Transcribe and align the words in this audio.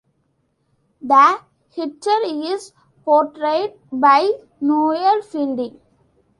The 1.03 1.41
Hitcher 1.73 2.25
is 2.25 2.73
portrayed 3.05 3.73
by 3.91 4.31
Noel 4.59 5.21
Fielding. 5.21 5.79